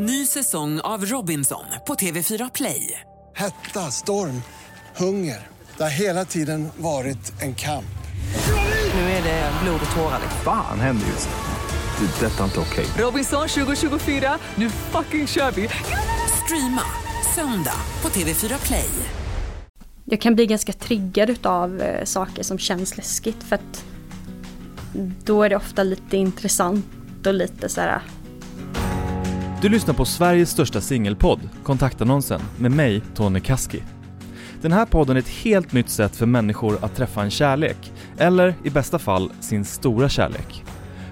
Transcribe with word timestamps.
Ny 0.00 0.26
säsong 0.26 0.80
av 0.80 1.04
Robinson 1.04 1.64
på 1.86 1.94
TV4 1.94 2.50
Play. 2.54 3.00
Hetta, 3.36 3.80
storm, 3.80 4.42
hunger. 4.96 5.46
Det 5.76 5.82
har 5.82 5.90
hela 5.90 6.24
tiden 6.24 6.68
varit 6.76 7.42
en 7.42 7.54
kamp. 7.54 7.98
Nu 8.94 9.00
är 9.00 9.22
det 9.22 9.52
blod 9.62 9.80
och 9.90 9.96
tårar. 9.96 10.20
Fan 10.44 10.80
händer 10.80 11.06
just 11.06 11.28
nu. 11.28 12.06
Det. 12.06 12.26
Detta 12.26 12.40
är 12.40 12.44
inte 12.44 12.60
okej. 12.60 12.86
Robinson 12.98 13.48
2024, 13.48 14.38
nu 14.54 14.70
fucking 14.70 15.26
kör 15.26 15.50
vi! 15.50 15.68
Streama 16.44 16.82
söndag 17.34 17.80
på 18.02 18.08
TV4 18.08 18.66
Play. 18.66 18.90
Jag 20.04 20.20
kan 20.20 20.34
bli 20.34 20.46
ganska 20.46 20.72
triggad 20.72 21.46
av 21.46 21.80
eh, 21.80 22.04
saker 22.04 22.42
som 22.42 22.58
känns 22.58 22.96
läskigt 22.96 23.42
för 23.42 23.56
att 23.56 23.84
då 25.24 25.42
är 25.42 25.48
det 25.48 25.56
ofta 25.56 25.82
lite 25.82 26.16
intressant 26.16 27.26
och 27.26 27.34
lite 27.34 27.68
så 27.68 27.80
här. 27.80 28.02
Du 29.62 29.68
lyssnar 29.68 29.94
på 29.94 30.04
Sveriges 30.04 30.50
största 30.50 30.80
singelpodd, 30.80 31.40
Kontaktannonsen, 31.62 32.40
med 32.58 32.70
mig, 32.70 33.02
Tony 33.14 33.40
Kaski. 33.40 33.82
Den 34.62 34.72
här 34.72 34.86
podden 34.86 35.16
är 35.16 35.20
ett 35.20 35.28
helt 35.28 35.72
nytt 35.72 35.88
sätt 35.88 36.16
för 36.16 36.26
människor 36.26 36.78
att 36.84 36.96
träffa 36.96 37.22
en 37.22 37.30
kärlek, 37.30 37.92
eller 38.18 38.54
i 38.64 38.70
bästa 38.70 38.98
fall 38.98 39.32
sin 39.40 39.64
stora 39.64 40.08
kärlek. 40.08 40.64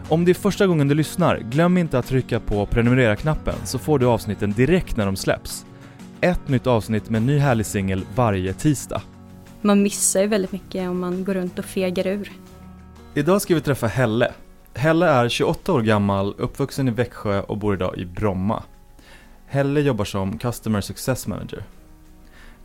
Om 0.09 0.24
det 0.24 0.32
är 0.32 0.34
första 0.34 0.66
gången 0.66 0.88
du 0.88 0.95
lyssnar, 0.95 1.38
glöm 1.38 1.78
inte 1.78 1.98
att 1.98 2.06
trycka 2.06 2.40
på 2.40 2.66
prenumerera-knappen 2.66 3.54
så 3.64 3.78
får 3.78 3.98
du 3.98 4.06
avsnitten 4.06 4.52
direkt 4.52 4.96
när 4.96 5.06
de 5.06 5.16
släpps. 5.16 5.66
Ett 6.20 6.48
nytt 6.48 6.66
avsnitt 6.66 7.10
med 7.10 7.18
en 7.18 7.26
ny 7.26 7.38
härlig 7.38 7.66
singel 7.66 8.06
varje 8.15 8.52
tisdag. 8.52 9.02
Man 9.62 9.82
missar 9.82 10.20
ju 10.20 10.26
väldigt 10.26 10.52
mycket 10.52 10.88
om 10.90 11.01
man 11.01 11.24
går 11.24 11.34
runt 11.34 11.59
och 11.59 11.65
fegar 11.65 12.06
ur. 12.06 12.32
Idag 13.15 13.42
ska 13.42 13.54
vi 13.54 13.60
träffa 13.60 13.87
Helle. 13.87 14.32
Helle 14.77 15.07
är 15.07 15.29
28 15.29 15.73
år 15.73 15.83
gammal, 15.83 16.35
uppvuxen 16.39 16.89
i 16.89 16.91
Växjö 16.91 17.41
och 17.41 17.59
bor 17.59 17.75
idag 17.75 17.98
i 17.98 18.05
Bromma. 18.05 18.62
Helle 19.47 19.80
jobbar 19.80 20.05
som 20.05 20.39
Customer 20.39 20.80
Success 20.80 21.27
Manager. 21.27 21.65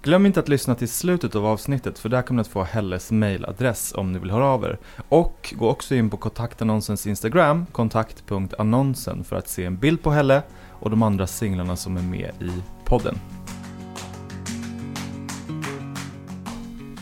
Glöm 0.01 0.25
inte 0.25 0.39
att 0.39 0.49
lyssna 0.49 0.75
till 0.75 0.89
slutet 0.89 1.35
av 1.35 1.45
avsnittet 1.45 1.99
för 1.99 2.09
där 2.09 2.21
kommer 2.21 2.37
ni 2.37 2.41
att 2.41 2.47
få 2.47 2.63
Helles 2.63 3.11
mailadress 3.11 3.93
om 3.95 4.11
ni 4.11 4.19
vill 4.19 4.31
höra 4.31 4.45
av 4.45 4.63
er. 4.63 4.77
Och 5.09 5.53
gå 5.57 5.69
också 5.69 5.95
in 5.95 6.09
på 6.09 6.17
kontaktannonsens 6.17 7.07
Instagram, 7.07 7.65
kontakt.annonsen 7.65 9.23
för 9.23 9.35
att 9.35 9.47
se 9.47 9.65
en 9.65 9.77
bild 9.77 10.03
på 10.03 10.11
Helle 10.11 10.41
och 10.69 10.89
de 10.89 11.03
andra 11.03 11.27
singlarna 11.27 11.75
som 11.75 11.97
är 11.97 12.01
med 12.01 12.31
i 12.39 12.51
podden. 12.85 13.15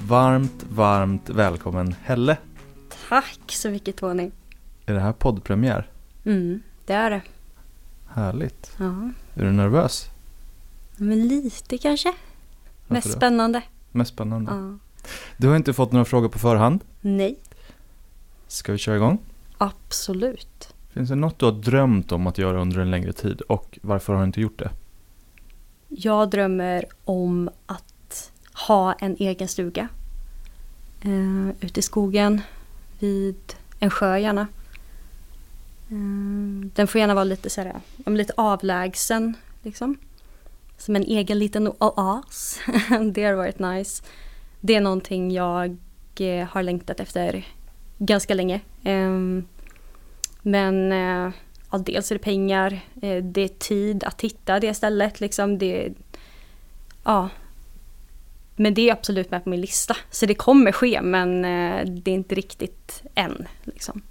Varmt, 0.08 0.66
varmt 0.70 1.30
välkommen 1.30 1.96
Helle. 2.04 2.38
Tack 3.10 3.42
så 3.48 3.70
mycket 3.70 3.98
Tony. 3.98 4.32
Är 4.90 4.94
det 4.94 5.00
här 5.00 5.14
poddpremiär? 5.14 5.88
Mm, 6.26 6.62
det 6.86 6.94
är 6.94 7.10
det. 7.10 7.22
Härligt. 8.08 8.72
Ja, 8.78 9.10
Är 9.34 9.46
du 9.46 9.52
nervös? 9.52 10.10
men 10.98 11.28
lite 11.28 11.78
kanske. 11.78 12.10
Varför 12.88 12.94
Mest 12.94 13.08
då? 13.08 13.14
spännande. 13.14 13.62
Mest 13.92 14.12
spännande. 14.14 14.52
Ja. 14.52 14.78
Du 15.38 15.48
har 15.48 15.56
inte 15.56 15.74
fått 15.74 15.92
några 15.92 16.06
frågor 16.06 16.30
på 16.30 16.40
förhand. 16.40 16.84
Nej, 17.02 17.40
Ska 18.48 18.72
vi 18.72 18.78
köra 18.78 18.96
igång? 18.96 19.18
absolut. 19.58 20.74
Finns 20.90 21.10
det 21.10 21.16
något 21.16 21.40
du 21.40 21.46
har 21.46 21.52
drömt 21.52 22.12
om 22.12 22.28
att 22.28 22.38
göra 22.38 22.62
under 22.62 22.80
en 22.80 22.92
längre 22.92 23.14
tid 23.14 23.42
och 23.42 23.80
varför 23.82 24.14
har 24.14 24.20
du 24.22 24.26
inte 24.26 24.42
gjort 24.42 24.60
det? 24.60 24.70
Jag 25.88 26.30
drömmer 26.30 26.86
om 27.06 27.50
att 27.66 28.32
ha 28.68 28.94
en 28.94 29.16
egen 29.20 29.48
stuga. 29.48 29.88
Uh, 31.06 31.50
ute 31.62 31.80
i 31.80 31.84
skogen, 31.84 32.42
vid 33.00 33.54
en 33.80 33.90
sjö 33.90 34.18
gärna. 34.18 34.48
Eh, 35.90 36.70
den 36.74 36.88
får 36.88 37.00
gärna 37.00 37.14
vara 37.14 37.24
lite, 37.24 37.50
så 37.50 37.62
här, 37.62 37.82
lite 38.06 38.34
avlägsen. 38.38 39.34
Liksom. 39.64 39.98
Som 40.78 40.96
en 40.96 41.04
egen 41.04 41.40
liten 41.40 41.68
oas. 41.68 42.60
det 43.12 43.24
har 43.24 43.34
varit 43.34 43.60
nice. 43.60 44.04
Det 44.62 44.76
är 44.76 44.82
någonting 44.82 45.32
jag 45.32 45.78
eh, 46.20 46.48
har 46.48 46.64
längtat 46.64 47.00
efter 47.00 47.48
ganska 47.98 48.34
länge. 48.34 48.62
Ehm, 48.84 49.46
men 50.42 50.92
eh, 50.92 51.34
ja, 51.72 51.78
dels 51.78 52.12
är 52.12 52.16
det 52.16 52.20
pengar, 52.20 52.80
det 53.22 53.42
är 53.42 53.48
tid 53.48 54.04
att 54.04 54.22
hitta 54.22 54.60
det 54.60 54.74
stället. 54.74 55.20
Liksom. 55.20 55.58
Det, 55.58 55.94
ja. 57.04 57.30
Men 58.56 58.74
det 58.74 58.90
är 58.90 58.94
absolut 58.94 59.32
med 59.32 59.44
på 59.44 59.50
min 59.50 59.62
lista. 59.62 59.98
Så 60.10 60.26
det 60.26 60.34
kommer 60.34 60.72
ske 60.72 61.02
men 61.02 61.42
det 61.86 62.12
är 62.12 62.16
inte 62.16 62.36
riktigt 62.36 63.04
än. 63.16 63.48
Liksom. 63.64 64.02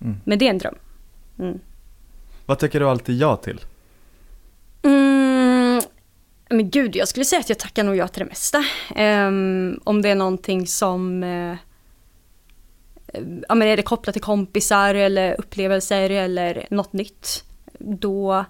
Mm. 0.00 0.16
Men 0.24 0.38
det 0.38 0.46
är 0.46 0.50
en 0.50 0.58
dröm. 0.58 0.74
Mm. 1.38 1.60
Vad 2.46 2.58
tackar 2.58 2.80
du 2.80 2.88
alltid 2.88 3.16
ja 3.16 3.36
till? 3.36 3.60
Mm, 4.82 5.80
men 6.50 6.70
gud, 6.70 6.96
jag 6.96 7.08
skulle 7.08 7.24
säga 7.24 7.40
att 7.40 7.48
jag 7.48 7.58
tackar 7.58 7.84
nog 7.84 7.96
ja 7.96 8.08
till 8.08 8.22
det 8.22 8.28
mesta. 8.28 8.64
Ehm, 8.96 9.80
om 9.84 10.02
det 10.02 10.08
är 10.08 10.14
någonting 10.14 10.66
som 10.66 11.22
eh, 11.22 11.56
ja, 13.48 13.54
men 13.54 13.62
är 13.68 13.76
det 13.76 13.82
kopplat 13.82 14.12
till 14.12 14.22
kompisar 14.22 14.94
eller 14.94 15.40
upplevelser 15.40 16.10
eller 16.10 16.66
något 16.70 16.92
nytt. 16.92 17.44
Då, 17.78 18.44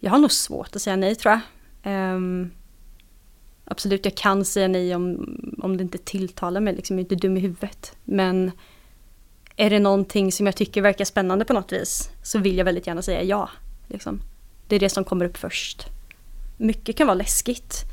jag 0.00 0.10
har 0.10 0.18
nog 0.18 0.32
svårt 0.32 0.76
att 0.76 0.82
säga 0.82 0.96
nej 0.96 1.14
tror 1.14 1.32
jag. 1.32 1.40
Ehm, 1.82 2.50
absolut, 3.64 4.04
jag 4.04 4.14
kan 4.14 4.44
säga 4.44 4.68
nej 4.68 4.94
om, 4.94 5.36
om 5.62 5.76
det 5.76 5.82
inte 5.82 5.98
tilltalar 5.98 6.60
mig, 6.60 6.74
liksom, 6.74 6.98
jag 6.98 7.00
är 7.00 7.12
inte 7.12 7.26
dum 7.26 7.36
i 7.36 7.40
huvudet. 7.40 7.96
Men 8.04 8.50
är 9.56 9.70
det 9.70 9.78
någonting 9.78 10.32
som 10.32 10.46
jag 10.46 10.56
tycker 10.56 10.82
verkar 10.82 11.04
spännande 11.04 11.44
på 11.44 11.52
något 11.52 11.72
vis 11.72 12.10
så 12.22 12.38
vill 12.38 12.58
jag 12.58 12.64
väldigt 12.64 12.86
gärna 12.86 13.02
säga 13.02 13.22
ja. 13.22 13.50
Liksom. 13.88 14.20
Det 14.68 14.76
är 14.76 14.80
det 14.80 14.88
som 14.88 15.04
kommer 15.04 15.24
upp 15.24 15.36
först. 15.36 15.86
Mycket 16.56 16.96
kan 16.96 17.06
vara 17.06 17.14
läskigt. 17.14 17.84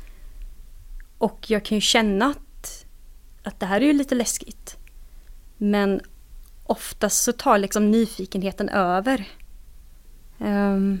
Och 1.18 1.50
jag 1.50 1.64
kan 1.64 1.76
ju 1.76 1.80
känna 1.80 2.26
att, 2.26 2.84
att 3.42 3.60
det 3.60 3.66
här 3.66 3.80
är 3.80 3.84
ju 3.84 3.92
lite 3.92 4.14
läskigt. 4.14 4.76
Men 5.56 6.00
oftast 6.64 7.22
så 7.22 7.32
tar 7.32 7.58
liksom 7.58 7.90
nyfikenheten 7.90 8.68
över. 8.68 9.28
Um, 10.38 11.00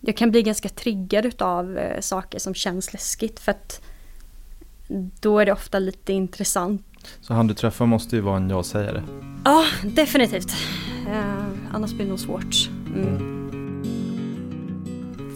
jag 0.00 0.16
kan 0.16 0.30
bli 0.30 0.42
ganska 0.42 0.68
triggad 0.68 1.42
av 1.42 1.78
eh, 1.78 2.00
saker 2.00 2.38
som 2.38 2.54
känns 2.54 2.92
läskigt 2.92 3.40
för 3.40 3.52
att 3.52 3.80
då 5.20 5.38
är 5.38 5.46
det 5.46 5.52
ofta 5.52 5.78
lite 5.78 6.12
intressant. 6.12 6.87
Så 7.20 7.34
han 7.34 7.46
du 7.46 7.54
träffar 7.54 7.86
måste 7.86 8.16
ju 8.16 8.22
vara 8.22 8.36
en 8.36 8.50
ja-sägare. 8.50 9.02
Ja, 9.44 9.64
definitivt. 9.84 10.52
Uh, 11.06 11.44
annars 11.72 11.92
blir 11.92 12.04
det 12.04 12.10
nog 12.10 12.20
svårt. 12.20 12.70
Mm. 12.94 13.38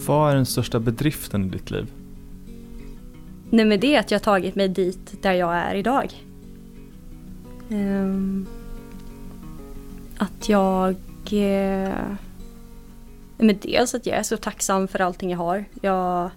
Vad 0.06 0.31
är 0.31 0.34
den 0.34 0.47
största 0.47 0.81
bedriften 0.81 1.45
i 1.45 1.49
ditt 1.49 1.71
liv? 1.71 1.93
Nej 3.50 3.65
men 3.65 3.81
det 3.81 3.95
är 3.95 4.00
att 4.00 4.11
jag 4.11 4.23
tagit 4.23 4.55
mig 4.55 4.69
dit 4.69 5.23
där 5.23 5.33
jag 5.33 5.55
är 5.55 5.75
idag. 5.75 6.15
Ehm, 7.71 8.47
att 10.17 10.49
jag... 10.49 10.97
eh, 11.31 11.99
men 13.39 13.59
dels 13.62 13.94
att 13.94 14.06
jag 14.06 14.17
är 14.17 14.23
så 14.23 14.37
tacksam 14.37 14.89
för 14.89 15.00
allting 15.00 15.31
jag 15.31 15.39
har. 15.39 15.65
Jag 15.81 16.31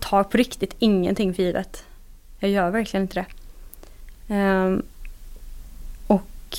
tar 0.00 0.24
på 0.24 0.36
riktigt 0.36 0.76
ingenting 0.78 1.34
för 1.34 1.42
givet. 1.42 1.84
Jag 2.38 2.50
gör 2.50 2.70
verkligen 2.70 3.02
inte 3.02 3.26
det. 4.28 4.34
Um, 4.34 4.82
och... 6.06 6.56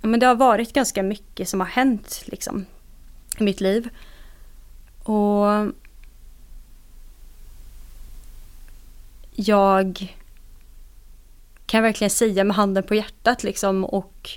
ja, 0.00 0.08
Men 0.08 0.20
det 0.20 0.26
har 0.26 0.34
varit 0.34 0.72
ganska 0.72 1.02
mycket 1.02 1.48
som 1.48 1.60
har 1.60 1.66
hänt 1.66 2.22
liksom 2.26 2.66
i 3.38 3.42
mitt 3.42 3.60
liv. 3.60 3.88
Och 5.02 5.72
jag 9.34 10.14
kan 11.66 11.82
verkligen 11.82 12.10
säga 12.10 12.44
med 12.44 12.56
handen 12.56 12.82
på 12.82 12.94
hjärtat 12.94 13.42
liksom 13.42 13.84
och 13.84 14.30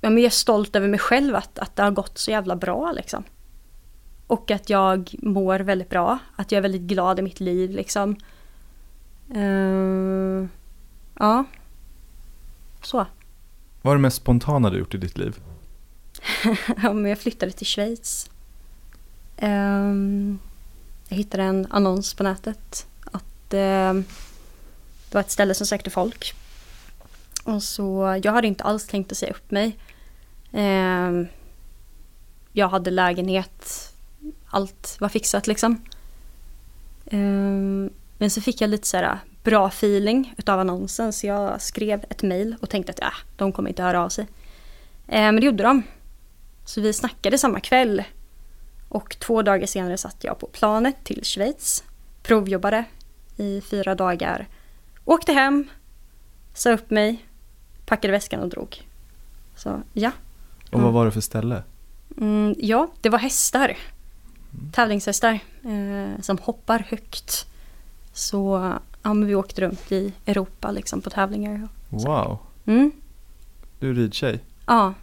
ja, 0.00 0.10
men 0.10 0.18
jag 0.18 0.26
är 0.26 0.30
stolt 0.30 0.76
över 0.76 0.88
mig 0.88 0.98
själv 0.98 1.36
att, 1.36 1.58
att 1.58 1.76
det 1.76 1.82
har 1.82 1.90
gått 1.90 2.18
så 2.18 2.30
jävla 2.30 2.56
bra 2.56 2.92
liksom. 2.92 3.24
Och 4.26 4.50
att 4.50 4.70
jag 4.70 5.14
mår 5.22 5.58
väldigt 5.58 5.90
bra, 5.90 6.18
att 6.36 6.52
jag 6.52 6.56
är 6.56 6.62
väldigt 6.62 6.82
glad 6.82 7.18
i 7.18 7.22
mitt 7.22 7.40
liv 7.40 7.70
liksom. 7.70 8.16
Eh, 9.34 10.48
ja, 11.18 11.44
så. 12.82 13.06
Vad 13.82 13.92
är 13.92 13.96
det 13.96 14.02
mest 14.02 14.16
spontana 14.16 14.70
du 14.70 14.78
gjort 14.78 14.94
i 14.94 14.98
ditt 14.98 15.18
liv? 15.18 15.40
Ja, 16.82 16.92
men 16.92 17.06
jag 17.06 17.18
flyttade 17.18 17.52
till 17.52 17.66
Schweiz. 17.66 18.30
Ehm, 19.36 20.38
jag 21.08 21.16
hittade 21.16 21.42
en 21.42 21.66
annons 21.70 22.14
på 22.14 22.22
nätet. 22.22 22.86
Att 23.04 23.54
ehm, 23.54 24.04
det 25.08 25.14
var 25.14 25.20
ett 25.20 25.30
ställe 25.30 25.54
som 25.54 25.66
sökte 25.66 25.90
folk. 25.90 26.34
Och 27.44 27.62
så, 27.62 28.20
jag 28.22 28.32
hade 28.32 28.46
inte 28.46 28.64
alls 28.64 28.86
tänkt 28.86 29.12
att 29.12 29.18
säga 29.18 29.32
upp 29.32 29.50
mig. 29.50 29.76
Ehm, 30.52 31.26
jag 32.52 32.68
hade 32.68 32.90
lägenhet, 32.90 33.92
allt 34.50 34.96
var 35.00 35.08
fixat 35.08 35.46
liksom. 35.46 35.80
Ehm, 37.06 37.90
men 38.18 38.30
så 38.30 38.40
fick 38.40 38.60
jag 38.60 38.70
lite 38.70 38.86
så 38.86 38.96
här 38.96 39.18
bra 39.42 39.68
feeling 39.68 40.34
utav 40.38 40.60
annonsen 40.60 41.12
så 41.12 41.26
jag 41.26 41.62
skrev 41.62 42.04
ett 42.10 42.22
mail 42.22 42.56
och 42.60 42.70
tänkte 42.70 42.92
att 42.92 43.00
äh, 43.00 43.18
de 43.36 43.52
kommer 43.52 43.68
inte 43.68 43.82
höra 43.82 44.04
av 44.04 44.08
sig. 44.08 44.26
Eh, 45.08 45.22
men 45.22 45.36
det 45.36 45.46
gjorde 45.46 45.62
de. 45.62 45.82
Så 46.64 46.80
vi 46.80 46.92
snackade 46.92 47.38
samma 47.38 47.60
kväll. 47.60 48.02
Och 48.88 49.18
två 49.18 49.42
dagar 49.42 49.66
senare 49.66 49.98
satt 49.98 50.24
jag 50.24 50.38
på 50.38 50.46
planet 50.46 50.96
till 51.04 51.24
Schweiz. 51.24 51.84
Provjobbade 52.22 52.84
i 53.36 53.60
fyra 53.60 53.94
dagar. 53.94 54.48
Åkte 55.04 55.32
hem, 55.32 55.68
sa 56.54 56.72
upp 56.72 56.90
mig, 56.90 57.26
packade 57.86 58.12
väskan 58.12 58.40
och 58.40 58.48
drog. 58.48 58.88
Så 59.56 59.82
ja. 59.92 60.10
Och 60.70 60.80
vad 60.80 60.92
var 60.92 61.04
det 61.04 61.12
för 61.12 61.20
ställe? 61.20 61.62
Mm, 62.16 62.54
ja, 62.58 62.88
det 63.00 63.08
var 63.08 63.18
hästar. 63.18 63.76
Tävlingshästar 64.72 65.38
eh, 65.64 66.20
som 66.22 66.38
hoppar 66.38 66.78
högt. 66.88 67.46
Så 68.12 68.72
ja, 69.02 69.14
men 69.14 69.26
vi 69.26 69.34
åkte 69.34 69.60
runt 69.60 69.92
i 69.92 70.12
Europa 70.26 70.70
liksom 70.70 71.00
på 71.00 71.10
tävlingar. 71.10 71.68
Wow, 71.88 72.38
Mm, 72.64 72.92
du 73.80 73.90
är 73.90 73.94
ridtjej. 73.94 74.40
ja, 74.66 74.94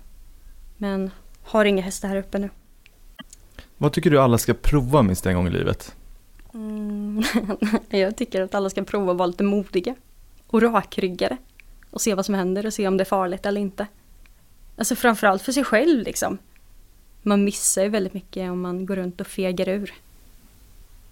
men 0.78 1.12
har 1.44 1.66
inga 1.66 1.82
hästar 1.82 2.10
här 2.10 2.16
uppe 2.16 2.40
nu. 2.40 2.50
Vad 3.78 3.94
tycker 3.94 4.10
du 4.10 4.20
alla 4.22 4.38
ska 4.38 4.54
prova 4.54 5.02
minst 5.02 5.26
en 5.26 5.36
gång 5.36 5.48
i 5.48 5.52
livet? 5.52 5.96
Mm, 6.54 7.24
jag 7.90 8.18
tycker 8.18 8.42
att 8.42 8.56
alla 8.56 8.70
ska 8.70 8.84
prova 8.84 9.12
att 9.12 9.18
vara 9.18 9.28
lite 9.28 9.44
modiga 9.44 9.96
och 10.48 10.62
rakryggade 10.62 11.38
och 11.90 12.02
se 12.02 12.16
vad 12.16 12.26
som 12.26 12.36
händer 12.36 12.66
och 12.66 12.74
se 12.74 12.88
om 12.88 12.98
det 12.98 13.04
är 13.04 13.06
farligt 13.06 13.46
eller 13.46 13.62
inte. 13.62 13.88
Alltså 14.78 14.96
framförallt 14.96 15.42
för 15.42 15.52
sig 15.52 15.64
själv 15.64 16.04
liksom. 16.04 16.38
Man 17.24 17.44
missar 17.44 17.84
ju 17.84 17.90
väldigt 17.90 18.14
mycket 18.14 18.52
om 18.52 18.62
man 18.62 18.86
går 18.86 18.96
runt 18.96 19.22
och 19.22 19.28
fegar 19.28 19.70
ur. 19.70 19.94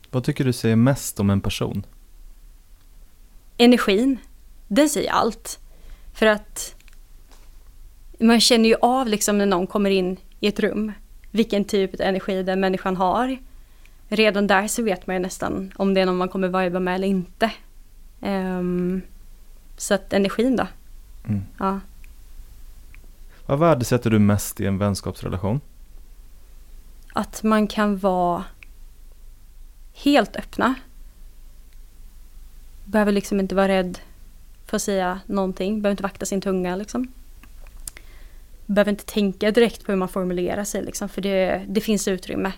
Vad 0.10 0.24
tycker 0.24 0.46
du 0.46 0.54
säger 0.54 0.75
mest 0.75 1.19
om 1.19 1.30
en 1.30 1.42
person? 1.42 1.86
Energin, 3.58 4.18
den 4.68 4.90
säger 4.90 5.12
allt. 5.12 5.60
För 6.13 6.25
att 6.25 6.75
man 8.19 8.42
känner 8.42 8.69
ju 8.69 8.75
av 8.81 9.08
liksom 9.08 9.38
när 9.38 9.46
någon 9.46 9.68
kommer 9.68 9.90
in 9.90 10.18
i 10.40 10.48
ett 10.48 10.60
rum 10.60 10.92
vilken 11.31 11.66
typ 11.66 11.94
av 11.94 12.02
energi 12.02 12.44
den 12.44 12.60
människan 12.60 12.96
har. 12.96 13.38
Redan 14.08 14.48
där 14.48 14.68
så 14.68 14.84
vet 14.84 15.08
man 15.08 15.16
ju 15.16 15.19
nästan 15.19 15.74
om 15.75 15.94
det 15.94 16.02
är 16.02 16.06
någon 16.06 16.18
man 16.18 16.30
kommer 16.30 16.63
viba 16.63 16.80
med 16.80 16.96
eller 16.96 17.08
inte. 17.08 17.52
Ehm, 18.22 19.02
så 19.78 19.94
att 19.94 20.13
energin 20.13 20.56
då. 20.56 20.68
Mm. 21.28 21.42
Ja. 21.60 21.80
Vad 23.46 23.60
värdesätter 23.60 24.10
du 24.10 24.19
mest 24.19 24.62
i 24.62 24.66
en 24.66 24.78
vänskapsrelation? 24.78 25.62
Att 27.13 27.44
man 27.44 27.68
kan 27.68 27.98
vara 27.98 28.44
helt 29.94 30.36
öppna. 30.36 30.75
Behöver 32.86 33.12
liksom 33.12 33.40
inte 33.40 33.56
vara 33.56 33.68
rädd 33.68 34.00
för 34.66 34.75
att 34.75 34.81
säga 34.81 35.19
någonting. 35.25 35.81
Behöver 35.81 35.92
inte 35.92 36.04
vakta 36.04 36.25
sin 36.25 36.42
tunga 36.42 36.75
liksom. 36.75 37.13
Behöver 38.66 38.92
inte 38.92 39.06
tänka 39.06 39.52
direkt 39.52 39.86
på 39.86 39.92
hur 39.92 40.00
man 40.00 40.10
formulerar 40.10 40.63
sig 40.63 40.84
liksom, 40.84 41.10
för 41.10 41.22
det, 41.22 41.66
det 41.68 41.81
finns 41.81 42.08
utrymme. 42.08 42.52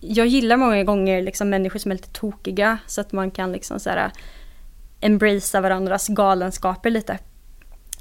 Jag 0.00 0.26
gillar 0.26 0.56
många 0.56 0.84
gånger 0.84 1.22
liksom 1.22 1.50
människor 1.50 1.78
som 1.78 1.90
är 1.90 1.94
lite 1.94 2.10
tokiga 2.12 2.78
så 2.86 3.00
att 3.00 3.12
man 3.12 3.30
kan 3.30 3.52
liksom 3.52 3.80
så 3.80 3.90
här 3.90 4.12
embracea 5.00 5.60
varandras 5.60 6.08
galenskaper 6.08 6.90
lite. 6.90 7.18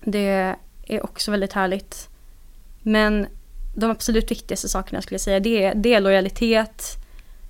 Det 0.01 0.55
är 0.87 1.03
också 1.03 1.31
väldigt 1.31 1.53
härligt. 1.53 2.09
Men 2.81 3.27
de 3.73 3.91
absolut 3.91 4.31
viktigaste 4.31 4.69
sakerna 4.69 5.01
skulle 5.01 5.15
jag 5.15 5.21
säga 5.21 5.39
det 5.39 5.63
är, 5.63 5.75
det 5.75 5.93
är 5.93 6.01
lojalitet, 6.01 6.97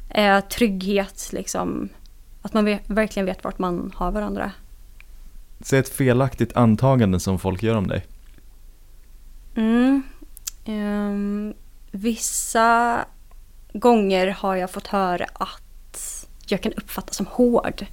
eh, 0.10 0.40
trygghet, 0.40 1.30
liksom. 1.32 1.90
Att 2.42 2.54
man 2.54 2.66
vet, 2.66 2.82
verkligen 2.90 3.26
vet 3.26 3.44
vart 3.44 3.60
man 3.60 3.94
har 3.96 4.12
varandra. 4.12 4.52
Säg 5.62 5.80
ett 5.80 5.90
felaktigt 5.90 6.54
antagande 6.56 7.20
som 7.20 7.40
folk 7.40 7.64
gör 7.64 7.76
om 7.76 7.88
dig. 7.88 8.06
Mm. 9.56 10.04
Ehm, 10.66 11.54
vissa 11.92 13.00
gånger 13.74 14.28
har 14.28 14.56
jag 14.56 14.72
fått 14.72 14.88
höra 14.88 15.26
att 15.34 16.28
jag 16.46 16.62
kan 16.62 16.74
uppfattas 16.74 17.16
som 17.16 17.26
hård. 17.26 17.86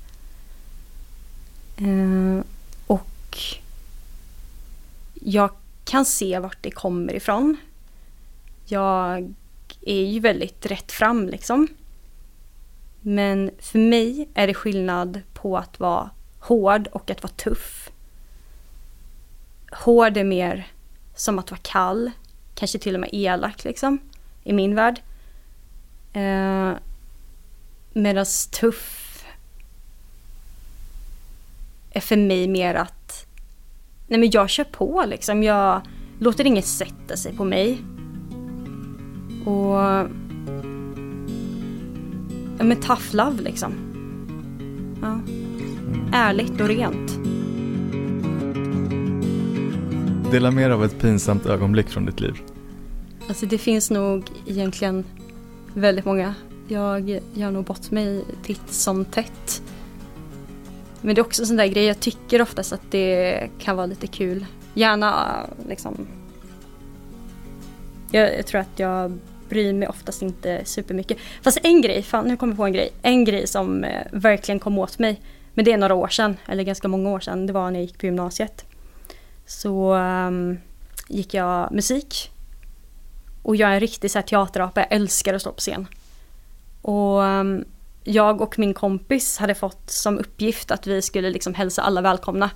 Ehm, 1.77 2.45
och 2.87 3.39
jag 5.15 5.51
kan 5.85 6.05
se 6.05 6.39
vart 6.39 6.59
det 6.61 6.71
kommer 6.71 7.15
ifrån. 7.15 7.57
Jag 8.71 9.35
är 9.81 10.05
ju 10.05 10.21
väldigt 10.21 10.67
rätt 10.67 10.93
fram 10.93 11.29
liksom. 11.29 11.69
Men 13.01 13.51
för 13.59 13.79
mig 13.79 14.29
är 14.35 14.47
det 14.47 14.55
skillnad 14.55 15.21
på 15.33 15.59
att 15.59 15.81
vara 15.81 16.11
hård 16.41 16.89
och 16.93 17.11
att 17.11 17.23
vara 17.23 17.33
tuff. 17.33 17.91
Hård 19.73 20.17
är 20.17 20.25
mer 20.25 20.67
som 21.15 21.39
att 21.39 21.51
vara 21.51 21.61
kall, 21.63 22.11
kanske 22.55 22.79
till 22.79 22.95
och 22.95 23.01
med 23.01 23.11
elak 23.13 23.65
liksom, 23.65 23.99
i 24.45 24.53
min 24.53 24.75
värld. 24.75 25.01
Eh, 26.13 26.73
Medan 27.93 28.27
tuff 28.61 29.25
är 31.91 32.01
för 32.01 32.17
mig 32.17 32.49
mer 32.49 32.75
att, 32.75 33.27
nej 34.07 34.21
men 34.21 34.31
jag 34.31 34.51
kör 34.51 34.65
på 34.65 35.05
liksom, 35.07 35.43
jag 35.43 35.81
låter 36.19 36.47
inget 36.47 36.67
sätta 36.67 37.17
sig 37.17 37.37
på 37.37 37.45
mig. 37.45 37.79
Och, 39.45 39.77
ja 42.59 42.65
men 42.65 42.77
tough 42.77 43.15
love 43.15 43.43
liksom. 43.43 43.73
Ja. 45.03 45.21
Ärligt 46.13 46.61
och 46.61 46.69
rent. 46.69 47.19
Dela 50.33 50.51
mer 50.51 50.71
av 50.71 50.85
ett 50.85 50.99
pinsamt 50.99 51.47
ögonblick 51.47 51.89
från 51.89 52.07
ditt 52.07 52.21
liv. 52.21 52.41
Alltså 53.29 53.47
det 53.47 53.59
finns 53.59 53.91
nog 53.91 54.31
egentligen 54.47 55.05
väldigt 55.75 56.05
många. 56.05 56.35
Jag 56.69 57.21
gör 57.35 57.51
nog 57.51 57.65
bort 57.65 57.91
mig 57.91 58.25
titt 58.43 58.73
som 58.73 59.05
tätt. 59.05 59.63
Men 61.01 61.15
det 61.15 61.21
är 61.21 61.25
också 61.25 61.43
en 61.43 61.47
sån 61.47 61.57
där 61.57 61.67
grej, 61.67 61.85
jag 61.85 62.01
tycker 62.01 62.43
oftast 62.43 62.73
att 62.73 62.91
det 62.91 63.49
kan 63.59 63.77
vara 63.77 63.87
lite 63.87 64.07
kul. 64.07 64.47
Gärna 64.75 65.37
liksom... 65.69 66.07
Jag, 68.11 68.39
jag 68.39 68.47
tror 68.47 68.61
att 68.61 68.79
jag 68.79 69.19
bryr 69.51 69.73
mig 69.73 69.89
oftast 69.89 70.23
inte 70.23 70.65
supermycket. 70.65 71.19
Fast 71.43 71.59
en 71.63 71.83
grej, 71.83 72.03
fan 72.03 72.25
nu 72.25 72.37
kommer 72.37 72.53
jag 72.53 72.57
på 72.57 72.67
en 72.67 72.73
grej. 72.73 72.91
En 73.03 73.25
grej 73.25 73.47
som 73.47 73.85
eh, 73.85 74.07
verkligen 74.11 74.59
kom 74.59 74.79
åt 74.79 74.99
mig. 74.99 75.21
Men 75.55 75.65
det 75.65 75.73
är 75.73 75.79
några 75.79 75.95
år 75.95 76.09
sedan, 76.09 76.37
eller 76.47 76.63
ganska 76.63 76.89
många 76.89 77.11
år 77.11 77.21
sedan. 77.21 77.47
Det 77.47 77.53
var 77.53 77.71
när 77.71 77.81
jag 77.81 77.87
gick 77.87 77.99
på 77.99 78.07
gymnasiet. 78.07 78.65
Så 79.47 79.95
um, 79.95 80.59
gick 81.09 81.35
jag 81.35 81.73
musik. 81.73 82.31
Och 83.43 83.57
jag 83.57 83.71
är 83.71 83.75
en 83.75 83.81
riktig 83.81 84.11
så 84.11 84.19
här, 84.19 84.27
teaterapa, 84.27 84.81
jag 84.81 84.93
älskar 84.93 85.35
att 85.35 85.41
stå 85.41 85.53
på 85.53 85.61
scen. 85.61 85.87
Och 86.83 87.19
um, 87.21 87.65
jag 88.05 88.41
och 88.41 88.59
min 88.59 88.75
kompis 88.75 89.39
hade 89.39 89.55
fått 89.55 89.91
som 89.91 90.19
uppgift 90.19 90.71
att 90.71 90.87
vi 90.87 91.03
skulle 91.03 91.31
liksom 91.31 91.55
hälsa 91.55 91.83
alla 91.83 92.01
välkomna 92.01 92.51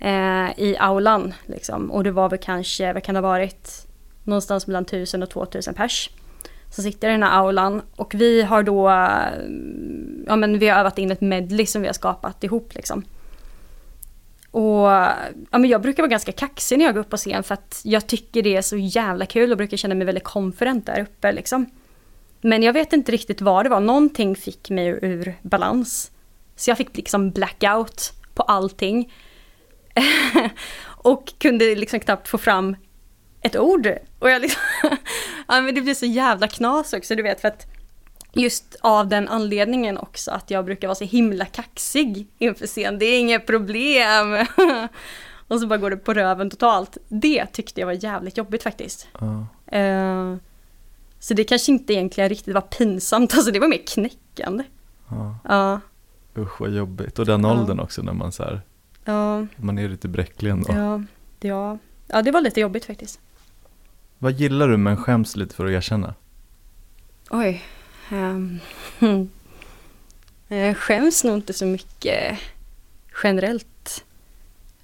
eh, 0.00 0.58
i 0.58 0.76
aulan. 0.78 1.34
Liksom. 1.46 1.90
Och 1.90 2.04
det 2.04 2.10
var 2.10 2.28
väl 2.28 2.38
kanske, 2.38 2.92
vad 2.92 3.02
kan 3.02 3.14
det 3.14 3.20
ha 3.20 3.28
varit, 3.28 3.86
någonstans 4.24 4.66
mellan 4.66 4.82
1000 4.82 5.22
och 5.22 5.30
2000 5.30 5.74
pers. 5.74 6.10
Som 6.74 6.84
sitter 6.84 7.08
i 7.08 7.12
den 7.12 7.22
här 7.22 7.38
aulan 7.38 7.82
och 7.96 8.14
vi 8.14 8.42
har 8.42 8.62
då, 8.62 8.88
eh, 8.88 10.26
ja 10.26 10.36
men 10.36 10.58
vi 10.58 10.68
har 10.68 10.80
övat 10.80 10.98
in 10.98 11.10
ett 11.10 11.20
medley 11.20 11.66
som 11.66 11.82
vi 11.82 11.88
har 11.88 11.94
skapat 11.94 12.44
ihop 12.44 12.74
liksom. 12.74 13.04
Och 14.50 14.86
ja, 15.50 15.58
men 15.58 15.64
jag 15.64 15.82
brukar 15.82 16.02
vara 16.02 16.10
ganska 16.10 16.32
kaxig 16.32 16.78
när 16.78 16.84
jag 16.84 16.94
går 16.94 17.00
upp 17.00 17.10
på 17.10 17.16
scen 17.16 17.42
för 17.42 17.54
att 17.54 17.80
jag 17.84 18.06
tycker 18.06 18.42
det 18.42 18.56
är 18.56 18.62
så 18.62 18.76
jävla 18.76 19.26
kul 19.26 19.50
och 19.50 19.56
brukar 19.56 19.76
känna 19.76 19.94
mig 19.94 20.06
väldigt 20.06 20.24
confident 20.24 20.86
där 20.86 21.00
uppe 21.00 21.32
liksom. 21.32 21.66
Men 22.40 22.62
jag 22.62 22.72
vet 22.72 22.92
inte 22.92 23.12
riktigt 23.12 23.40
vad 23.40 23.64
det 23.64 23.68
var, 23.68 23.80
någonting 23.80 24.36
fick 24.36 24.70
mig 24.70 24.86
ur 24.86 25.34
balans. 25.42 26.10
Så 26.56 26.70
jag 26.70 26.78
fick 26.78 26.96
liksom 26.96 27.30
blackout 27.30 28.12
på 28.34 28.42
allting. 28.42 29.12
och 30.84 31.32
kunde 31.38 31.74
liksom 31.74 32.00
knappt 32.00 32.28
få 32.28 32.38
fram 32.38 32.76
ett 33.44 33.56
ord. 33.56 33.88
Och 34.18 34.30
jag 34.30 34.42
liksom, 34.42 34.62
ja 35.48 35.60
men 35.60 35.74
det 35.74 35.80
blir 35.80 35.94
så 35.94 36.06
jävla 36.06 36.48
knas 36.48 36.92
också, 36.92 37.14
du 37.14 37.22
vet 37.22 37.40
för 37.40 37.48
att 37.48 37.66
Just 38.36 38.76
av 38.80 39.08
den 39.08 39.28
anledningen 39.28 39.98
också 39.98 40.30
att 40.30 40.50
jag 40.50 40.64
brukar 40.64 40.88
vara 40.88 40.94
så 40.94 41.04
himla 41.04 41.44
kaxig 41.44 42.26
inför 42.38 42.66
scen. 42.66 42.98
Det 42.98 43.04
är 43.04 43.20
inget 43.20 43.46
problem. 43.46 44.46
och 45.48 45.60
så 45.60 45.66
bara 45.66 45.78
går 45.78 45.90
det 45.90 45.96
på 45.96 46.14
röven 46.14 46.50
totalt. 46.50 46.98
Det 47.08 47.46
tyckte 47.46 47.80
jag 47.80 47.86
var 47.86 48.04
jävligt 48.04 48.36
jobbigt 48.36 48.62
faktiskt. 48.62 49.08
Ja. 49.20 49.46
Eh, 49.78 50.36
så 51.18 51.34
det 51.34 51.44
kanske 51.44 51.72
inte 51.72 51.92
egentligen 51.92 52.28
riktigt 52.28 52.54
var 52.54 52.60
pinsamt, 52.60 53.34
alltså 53.34 53.50
det 53.50 53.58
var 53.58 53.68
mer 53.68 53.86
knäckande. 53.86 54.64
Ja. 55.08 55.38
Ja, 55.48 55.80
Usch 56.36 56.60
vad 56.60 56.70
jobbigt. 56.70 57.18
Och 57.18 57.26
den 57.26 57.44
åldern 57.44 57.80
också 57.80 58.02
när 58.02 58.12
man 58.12 58.32
så 58.32 58.42
här, 58.42 58.60
man 59.56 59.78
är 59.78 59.88
lite 59.88 60.08
bräcklig 60.08 60.50
ändå. 60.50 60.72
ja, 60.72 61.02
ja. 61.40 61.78
Ja, 62.06 62.22
det 62.22 62.30
var 62.30 62.40
lite 62.40 62.60
jobbigt 62.60 62.84
faktiskt. 62.84 63.20
Vad 64.24 64.32
gillar 64.32 64.68
du 64.68 64.76
men 64.76 64.96
skäms 64.96 65.36
lite 65.36 65.54
för 65.54 65.66
att 65.66 65.70
erkänna? 65.70 66.14
Oj. 67.30 67.62
Um, 68.12 68.60
jag 70.48 70.76
skäms 70.76 71.24
nog 71.24 71.34
inte 71.34 71.52
så 71.52 71.66
mycket 71.66 72.38
generellt 73.22 74.04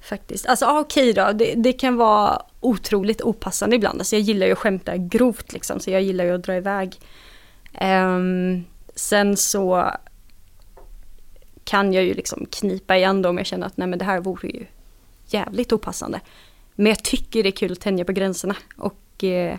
faktiskt. 0.01 0.47
Alltså 0.47 0.67
okej 0.67 0.81
okej 0.81 1.13
då, 1.13 1.33
det, 1.33 1.55
det 1.55 1.73
kan 1.73 1.97
vara 1.97 2.43
otroligt 2.61 3.23
opassande 3.23 3.77
ibland. 3.77 4.01
Alltså 4.01 4.17
jag 4.17 4.23
gillar 4.23 4.47
ju 4.47 4.53
att 4.53 4.59
skämta 4.59 4.97
grovt 4.97 5.53
liksom, 5.53 5.81
så 5.81 5.91
jag 5.91 6.03
gillar 6.03 6.25
ju 6.25 6.35
att 6.35 6.45
dra 6.45 6.57
iväg. 6.57 7.01
Um, 7.81 8.65
sen 8.95 9.37
så 9.37 9.91
kan 11.65 11.93
jag 11.93 12.05
ju 12.05 12.15
liksom 12.15 12.47
knipa 12.51 12.97
igen 12.97 13.23
då 13.23 13.29
om 13.29 13.39
jag 13.39 13.47
känner 13.47 13.67
att 13.67 13.77
nej 13.77 13.89
men 13.89 13.99
det 13.99 14.05
här 14.05 14.21
vore 14.21 14.49
ju 14.49 14.67
jävligt 15.27 15.73
opassande. 15.73 16.21
Men 16.75 16.87
jag 16.87 17.03
tycker 17.05 17.43
det 17.43 17.49
är 17.49 17.57
kul 17.57 17.73
att 17.73 17.81
tänja 17.81 18.05
på 18.05 18.13
gränserna 18.13 18.57
och 18.77 18.95
eh, 19.25 19.59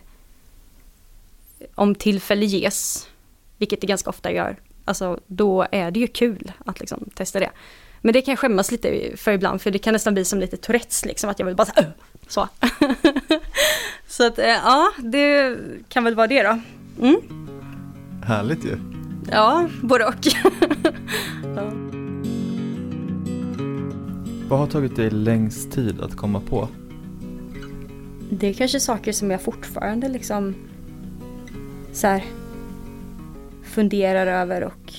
om 1.75 1.96
tillfälle 1.96 2.46
ges, 2.46 3.10
vilket 3.58 3.82
det 3.82 3.88
ganska 3.88 4.10
ofta 4.10 4.32
gör, 4.32 4.56
alltså 4.86 5.20
då 5.27 5.68
är 5.72 5.91
det 5.91 6.00
ju 6.00 6.08
kul 6.08 6.51
att 6.65 6.80
liksom 6.80 7.10
testa 7.15 7.39
det. 7.39 7.51
Men 8.01 8.13
det 8.13 8.22
kan 8.22 8.32
jag 8.32 8.39
skämmas 8.39 8.72
lite 8.72 9.18
för 9.18 9.32
ibland, 9.32 9.62
för 9.62 9.72
det 9.72 9.80
kan 9.80 9.94
nästan 9.94 10.13
bli 10.13 10.25
som 10.25 10.39
lite 10.39 10.58
Tourettes 10.58 11.06
liksom, 11.06 11.30
att 11.30 11.39
jag 11.39 11.46
vill 11.46 11.56
bara 11.56 11.65
så, 11.65 11.84
så. 12.27 12.48
så 14.08 14.27
att 14.27 14.39
eh, 14.39 14.46
ja, 14.46 14.91
det 14.98 15.58
kan 15.89 16.03
väl 16.03 16.15
vara 16.15 16.27
det 16.27 16.44
då. 16.44 16.60
Mm. 17.01 17.22
Härligt 18.24 18.65
ju. 18.65 18.77
Ja, 19.32 19.70
både 19.82 20.06
och. 20.06 20.15
ja. 21.56 21.72
Vad 24.50 24.60
har 24.60 24.68
tagit 24.68 24.96
dig 24.96 25.10
längst 25.10 25.72
tid 25.72 26.01
att 26.01 26.18
komma 26.18 26.39
på? 26.39 26.70
Det 28.34 28.48
är 28.48 28.54
kanske 28.54 28.80
saker 28.80 29.14
som 29.14 29.32
jag 29.32 29.42
fortfarande 29.42 30.10
liksom 30.10 30.56
så 31.94 32.08
här, 32.08 32.26
funderar 33.64 34.28
över 34.28 34.64
och 34.64 34.94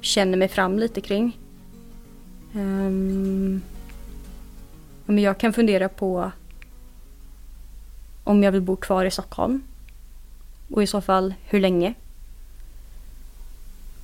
känner 0.00 0.38
mig 0.38 0.48
fram 0.48 0.78
lite 0.78 1.00
kring. 1.00 1.38
Um, 2.54 3.62
men 5.06 5.18
jag 5.18 5.38
kan 5.38 5.52
fundera 5.52 5.88
på 5.88 6.32
om 8.24 8.42
jag 8.42 8.52
vill 8.52 8.62
bo 8.62 8.76
kvar 8.76 9.04
i 9.04 9.10
Stockholm. 9.10 9.62
Och 10.70 10.82
i 10.82 10.86
så 10.86 11.00
fall 11.00 11.34
hur 11.44 11.60
länge. 11.60 11.94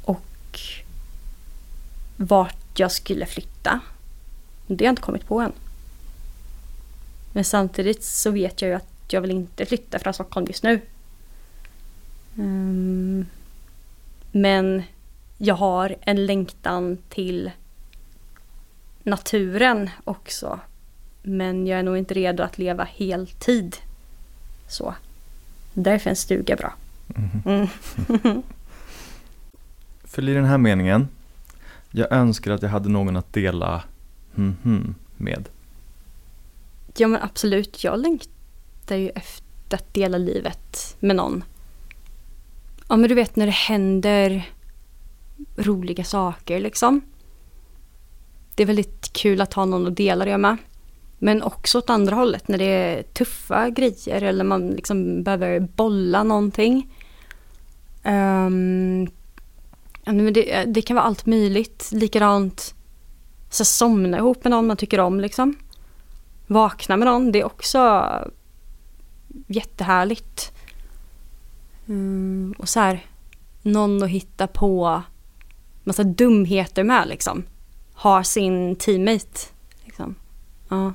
Och 0.04 0.60
vart 2.16 2.78
jag 2.78 2.92
skulle 2.92 3.26
flytta. 3.26 3.80
Det 4.66 4.84
har 4.84 4.86
jag 4.86 4.92
inte 4.92 5.02
kommit 5.02 5.26
på 5.26 5.40
än. 5.40 5.52
Men 7.32 7.44
samtidigt 7.44 8.04
så 8.04 8.30
vet 8.30 8.62
jag 8.62 8.68
ju 8.68 8.74
att 8.74 9.12
jag 9.12 9.20
vill 9.20 9.30
inte 9.30 9.66
flytta 9.66 9.98
från 9.98 10.14
Stockholm 10.14 10.46
just 10.46 10.62
nu. 10.62 10.80
Um, 12.36 13.26
men 14.32 14.82
jag 15.38 15.54
har 15.54 15.96
en 16.00 16.26
längtan 16.26 16.98
till 17.08 17.50
naturen 19.02 19.90
också. 20.04 20.60
Men 21.22 21.66
jag 21.66 21.78
är 21.78 21.82
nog 21.82 21.96
inte 21.96 22.14
redo 22.14 22.42
att 22.42 22.58
leva 22.58 22.84
heltid. 22.84 23.76
Så. 24.68 24.94
Därför 25.74 26.10
är 26.10 26.12
en 26.12 26.16
stuga 26.16 26.56
bra. 26.56 26.74
Mm. 27.46 27.68
Mm. 28.24 28.42
Fyll 30.04 30.28
i 30.28 30.34
den 30.34 30.44
här 30.44 30.58
meningen. 30.58 31.08
Jag 31.90 32.12
önskar 32.12 32.50
att 32.50 32.62
jag 32.62 32.68
hade 32.68 32.88
någon 32.88 33.16
att 33.16 33.32
dela 33.32 33.82
mm 34.36 34.56
-hmm 34.62 34.94
med. 35.16 35.48
Ja 37.00 37.08
men 37.08 37.22
absolut, 37.22 37.84
jag 37.84 38.00
längtar 38.00 38.96
ju 38.96 39.08
efter 39.08 39.76
att 39.76 39.94
dela 39.94 40.18
livet 40.18 40.96
med 41.00 41.16
någon. 41.16 41.44
Ja 42.88 42.96
men 42.96 43.08
du 43.08 43.14
vet 43.14 43.36
när 43.36 43.46
det 43.46 43.52
händer 43.52 44.50
roliga 45.56 46.04
saker 46.04 46.60
liksom. 46.60 47.00
Det 48.54 48.62
är 48.62 48.66
väldigt 48.66 49.12
kul 49.12 49.40
att 49.40 49.54
ha 49.54 49.64
någon 49.64 49.86
att 49.86 49.96
dela 49.96 50.24
det 50.24 50.38
med. 50.38 50.56
Men 51.18 51.42
också 51.42 51.78
åt 51.78 51.90
andra 51.90 52.14
hållet 52.16 52.48
när 52.48 52.58
det 52.58 52.64
är 52.64 53.02
tuffa 53.02 53.70
grejer 53.70 54.22
eller 54.22 54.44
man 54.44 54.68
liksom 54.68 55.22
behöver 55.22 55.60
bolla 55.60 56.22
någonting. 56.22 56.94
Um, 58.04 59.06
det, 60.32 60.64
det, 60.66 60.82
kan 60.82 60.96
vara 60.96 61.06
allt 61.06 61.26
möjligt. 61.26 61.90
Likadant 61.92 62.74
så 63.50 63.64
somna 63.64 64.18
ihop 64.18 64.44
med 64.44 64.50
någon 64.50 64.66
man 64.66 64.76
tycker 64.76 65.00
om 65.00 65.20
liksom. 65.20 65.56
Vakna 66.50 66.96
med 66.96 67.06
någon, 67.06 67.32
det 67.32 67.40
är 67.40 67.44
också 67.44 68.04
jättehärligt. 69.46 70.52
Mm, 71.88 72.54
och 72.58 72.68
så 72.68 72.80
här, 72.80 73.06
någon 73.62 74.02
att 74.02 74.08
hitta 74.08 74.46
på 74.46 75.02
massa 75.84 76.04
dumheter 76.04 76.84
med 76.84 77.08
liksom. 77.08 77.42
Ha 77.94 78.24
sin 78.24 78.76
teammate. 78.76 79.40
Liksom. 79.84 80.14
Ja. 80.68 80.92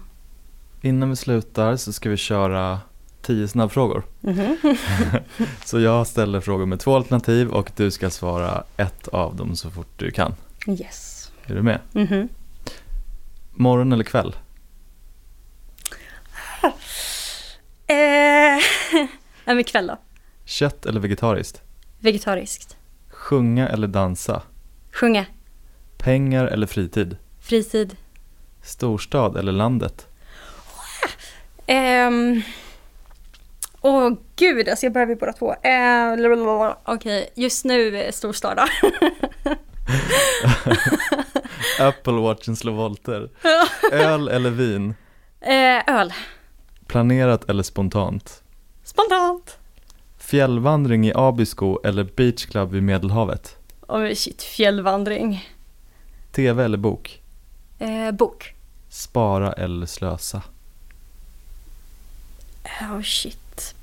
Innan 0.81 1.09
vi 1.09 1.15
slutar 1.15 1.75
så 1.75 1.93
ska 1.93 2.09
vi 2.09 2.17
köra 2.17 2.79
tio 3.21 3.47
snabbfrågor. 3.47 4.03
Mm 4.23 4.37
-hmm. 4.37 4.77
så 5.65 5.79
jag 5.79 6.07
ställer 6.07 6.41
frågor 6.41 6.65
med 6.65 6.79
två 6.79 6.95
alternativ 6.95 7.49
och 7.49 7.71
du 7.75 7.91
ska 7.91 8.09
svara 8.09 8.63
ett 8.77 9.07
av 9.07 9.35
dem 9.35 9.55
så 9.55 9.71
fort 9.71 9.93
du 9.97 10.11
kan. 10.11 10.35
Yes. 10.67 11.31
Är 11.45 11.55
du 11.55 11.61
med? 11.61 11.79
Mm 11.93 12.07
-hmm. 12.07 12.27
Morgon 13.53 13.93
eller 13.93 14.03
kväll? 14.03 14.35
eh, 17.87 18.42
men 19.45 19.63
kväll 19.63 19.87
då. 19.87 19.97
Kött 20.45 20.85
eller 20.85 20.99
vegetariskt? 20.99 21.61
Vegetariskt. 21.99 22.77
Sjunga 23.09 23.69
eller 23.69 23.87
dansa? 23.87 24.41
Sjunga. 24.91 25.25
Pengar 25.97 26.45
eller 26.45 26.67
fritid? 26.67 27.17
Fritid. 27.41 27.95
Storstad 28.63 29.37
eller 29.37 29.51
landet? 29.51 30.07
Um, 31.67 32.41
Åh 33.81 34.07
oh, 34.07 34.17
gud, 34.35 34.69
alltså 34.69 34.85
jag 34.85 34.93
behöver 34.93 35.15
båda 35.15 35.33
två. 35.33 35.47
Uh, 35.47 35.53
Okej, 36.83 37.21
okay, 37.21 37.25
just 37.35 37.65
nu 37.65 38.09
storstad 38.11 38.57
då. 38.57 38.65
Apple 41.83 42.13
Watchen 42.13 42.55
slår 42.55 42.73
volter. 42.73 43.29
Öl 43.91 44.27
eller 44.27 44.49
vin? 44.49 44.95
Uh, 45.47 45.95
öl. 45.95 46.13
Planerat 46.87 47.49
eller 47.49 47.63
spontant? 47.63 48.42
Spontant. 48.83 49.57
Fjällvandring 50.17 51.07
i 51.07 51.11
Abisko 51.15 51.79
eller 51.83 52.03
beachclub 52.03 52.71
vid 52.71 52.83
Medelhavet? 52.83 53.57
Oh 53.87 54.13
shit, 54.13 54.43
fjällvandring. 54.43 55.49
TV 56.31 56.63
eller 56.63 56.77
bok? 56.77 57.21
Eh, 57.79 58.11
bok. 58.11 58.53
Spara 58.89 59.53
eller 59.53 59.85
slösa? 59.85 60.41
Oh 62.81 63.01
shit. 63.01 63.75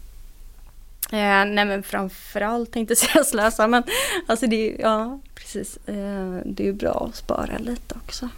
Eh, 1.12 1.45
nej 1.45 1.64
men 1.64 1.83
framförallt 1.83 2.73
tänkte 2.73 2.92
jag 2.92 2.99
säga 2.99 3.25
slösa 3.50 3.66
men 3.66 3.83
alltså 4.26 4.47
det 4.47 4.57
är 4.57 4.80
ja 4.80 5.21
precis. 5.35 5.76
Eh, 5.76 6.38
det 6.45 6.62
är 6.62 6.66
ju 6.66 6.73
bra 6.73 7.07
att 7.11 7.16
spara 7.16 7.59
lite 7.59 7.95
också. 8.07 8.28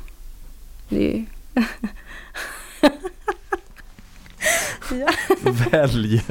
Det 0.89 1.13
är 1.13 1.17
ju... 1.17 1.25
ja. 5.01 5.09
Välj! 5.71 6.23